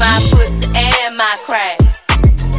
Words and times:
my 0.00 0.18
pussy 0.32 0.66
and 0.74 1.16
my 1.16 1.36
crack. 1.44 1.76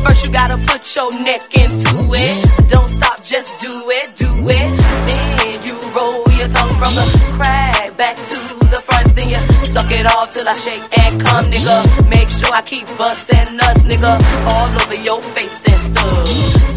First 0.06 0.26
you 0.26 0.32
gotta 0.32 0.58
put 0.70 0.82
your 0.96 1.12
neck 1.26 1.42
into 1.58 1.98
it. 2.14 2.70
Don't 2.70 2.88
stop, 2.88 3.18
just 3.24 3.60
do 3.60 3.74
it, 3.90 4.16
do 4.16 4.30
it. 4.48 4.70
Then 5.08 5.54
you 5.66 5.76
roll 5.98 6.22
your 6.38 6.50
tongue 6.54 6.76
from 6.78 6.94
the 6.94 7.06
crack 7.34 7.98
back 7.98 8.16
to 8.16 8.38
the 8.74 8.80
front. 8.86 9.16
Then 9.16 9.30
you 9.34 9.42
suck 9.74 9.92
it 9.92 10.06
off 10.06 10.32
till 10.32 10.48
I 10.48 10.54
shake 10.54 10.86
and 11.02 11.20
come, 11.20 11.46
nigga. 11.46 11.78
Make 12.10 12.30
sure 12.30 12.54
I 12.54 12.62
keep 12.62 12.86
busting 12.98 13.58
nuts, 13.58 13.82
nigga. 13.90 14.14
All 14.46 14.70
over 14.82 15.00
your 15.02 15.22
face 15.34 15.66
and 15.66 15.82
stuff. 15.90 16.28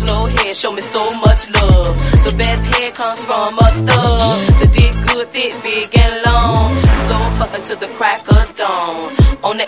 Slow 0.01 0.23
head, 0.37 0.57
show 0.57 0.73
me 0.73 0.81
so 0.81 1.03
much 1.25 1.43
love. 1.57 1.93
The 2.25 2.33
best 2.39 2.65
head 2.73 2.95
comes 2.95 3.23
from 3.27 3.59
a 3.59 3.69
thug. 3.87 4.64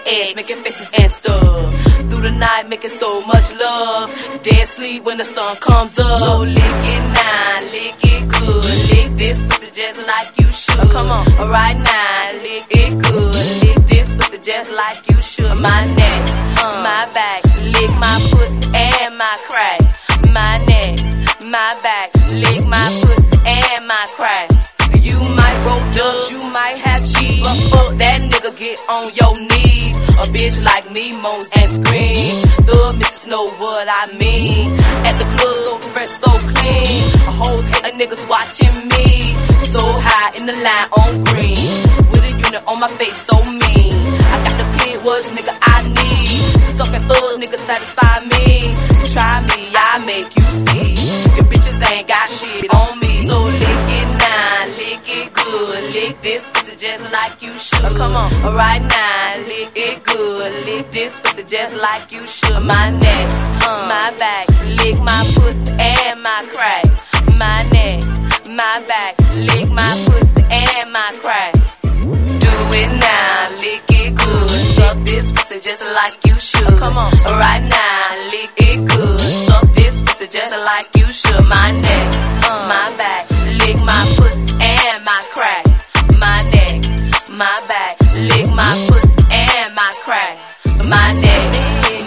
Edge, 0.07 0.37
making 0.37 0.57
faces 0.63 0.89
and 0.99 1.11
stuff. 1.11 1.75
Through 2.09 2.23
the 2.23 2.31
night, 2.31 2.69
making 2.69 2.91
so 2.91 3.21
much 3.27 3.53
love. 3.53 4.07
Dead 4.43 4.69
sleep 4.69 5.05
when 5.05 5.19
the 5.19 5.25
sun 5.25 5.57
comes 5.57 5.99
up. 5.99 6.23
So 6.23 6.39
lick 6.43 6.81
it 6.95 7.05
now, 7.19 7.61
lick 7.75 7.97
it 8.03 8.23
good. 8.29 8.65
Lick 8.91 9.09
this 9.19 9.45
pussy 9.45 9.71
just 9.73 10.01
like 10.07 10.29
you 10.39 10.53
should. 10.53 10.79
Oh, 10.79 10.89
come 10.93 11.11
on, 11.11 11.27
right 11.51 11.77
now, 11.77 12.33
lick 12.45 12.67
it 12.71 12.93
good. 13.03 13.35
Lick 13.63 13.87
this 13.87 14.15
pussy 14.15 14.39
just 14.39 14.71
like 14.71 15.11
you 15.11 15.21
should. 15.23 15.55
My 15.59 15.85
neck, 15.85 16.21
uh. 16.63 16.83
my 16.87 17.03
back, 17.13 17.43
lick 17.65 17.91
my 17.99 18.17
pussy 18.31 18.71
and 18.75 19.19
my 19.19 19.37
crack. 19.49 19.86
Have 26.79 27.03
cheese, 27.05 27.41
but 27.41 27.57
fuck 27.71 27.97
that 27.99 28.21
nigga, 28.23 28.57
get 28.57 28.79
on 28.89 29.11
your 29.15 29.35
knees. 29.37 29.97
A 30.17 30.25
bitch 30.33 30.63
like 30.65 30.91
me 30.91 31.13
moans 31.21 31.49
and 31.57 31.69
screams. 31.71 32.41
The 32.65 32.95
missus 32.99 33.27
know 33.27 33.45
what 33.61 33.87
I 33.89 34.13
mean. 34.17 34.73
At 35.05 35.15
the 35.21 35.29
club, 35.37 35.81
fresh, 35.93 36.09
so 36.09 36.31
clean. 36.57 37.05
A 37.29 37.33
whole 37.37 37.61
hate 37.61 37.85
of 37.85 37.95
niggas 38.01 38.25
watching 38.29 38.77
me. 38.89 39.35
So 39.69 39.81
high 39.85 40.37
in 40.39 40.47
the 40.47 40.57
line 40.57 40.89
on 41.01 41.25
green. 41.29 41.85
With 42.11 42.25
a 42.25 42.33
unit 42.33 42.65
on 42.67 42.81
my 42.81 42.89
face, 42.97 43.17
so 43.29 43.37
mean. 43.45 43.97
I 44.33 44.37
got 44.45 44.55
the 44.57 44.67
pin, 44.79 44.97
what 45.05 45.21
nigga 45.37 45.55
I 45.61 45.85
need. 45.85 46.41
Suck 46.81 46.93
and 46.97 47.05
thug, 47.05 47.41
nigga 47.41 47.59
satisfy 47.69 48.25
me. 48.25 48.73
Try 49.13 49.45
me, 49.53 49.66
pussy 56.77 56.89
just 56.89 57.13
like 57.13 57.43
you 57.43 57.57
should. 57.57 57.97
come 57.97 58.17
on, 58.17 58.55
right 58.55 58.83
now, 58.83 59.37
lick 59.47 59.73
it 59.75 60.05
good. 60.05 60.67
Lick 60.67 60.91
this 60.91 61.21
pussy 61.21 61.45
just 61.45 61.77
like 61.77 62.13
you 62.13 62.27
should. 62.27 62.63
My 62.63 62.91
neck, 62.91 63.27
uh. 63.67 63.87
my 63.89 64.19
back, 64.19 64.49
lick 64.67 64.99
my 65.01 65.25
pussy 65.35 65.73
and 65.79 66.23
my 66.23 66.45
crack. 66.53 66.85
My 67.37 67.63
neck, 67.73 68.05
my 68.49 68.85
back, 68.89 69.19
lick 69.37 69.71
my 69.71 70.05
pussy 70.07 70.43
and 70.51 70.93
my 70.93 71.11
crack. 71.23 71.53
Do 71.53 72.53
it 72.81 72.91
now, 73.01 73.49
lick 73.61 73.83
it 73.89 74.15
good. 74.15 74.51
Suck 74.77 74.97
this 75.05 75.33
pussy 75.33 75.61
just 75.61 75.85
like 75.95 76.27
you 76.27 76.35
should. 76.39 76.79
come 76.79 76.97
on, 76.97 77.13
right 77.25 77.63
now, 77.63 78.15
lick 78.33 78.53
it 78.59 78.87
good. 78.89 79.21
Suck 79.21 79.75
this 79.75 80.01
pussy 80.03 80.27
just 80.29 80.53
like 80.65 80.89
you 80.97 81.07
should. 81.07 81.45
My 81.49 81.71
neck, 81.71 81.86
my 90.87 91.13
neck, 91.13 91.45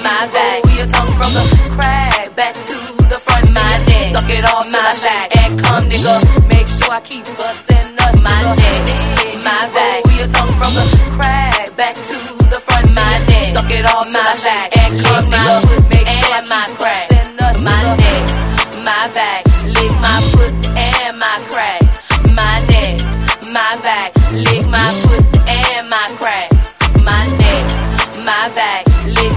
my 0.03 0.27
back. 0.31 0.63
We 0.65 0.81
are 0.81 0.87
talking 0.87 1.15
from 1.19 1.33
the 1.35 1.43
crack 1.75 2.35
back 2.35 2.55
to 2.55 2.77
the 3.11 3.19
front. 3.19 3.51
My 3.51 3.77
neck, 3.87 4.15
suck 4.15 4.29
it 4.29 4.45
off 4.45 4.65
my 4.71 4.79
back 5.03 5.35
and 5.35 5.59
come, 5.59 5.83
nigga. 5.91 6.15
Make 6.47 6.67
sure 6.67 6.91
I 6.91 7.01
keep 7.01 7.25
bustin' 7.37 7.99
up 7.99 8.15
my 8.23 8.39
neck, 8.55 9.35
my 9.43 9.67
back. 9.75 10.05
We 10.07 10.23
are 10.23 10.31
talking 10.31 10.55
from 10.55 10.73
the 10.79 10.85
crack 11.15 11.75
back 11.75 11.95
to 11.95 12.17
the 12.51 12.59
front. 12.63 12.93
My 12.95 13.19
neck, 13.27 13.53
suck 13.53 13.71
it 13.71 13.85
off 13.85 14.07
my 14.11 14.23
back 14.43 14.77
and 14.77 14.93
come, 15.03 15.25
nigga. 15.27 15.89
Make 15.89 16.07
sure 16.07 16.33
I 16.33 16.41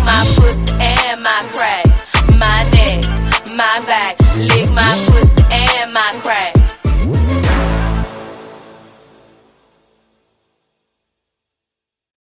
my 0.05 0.32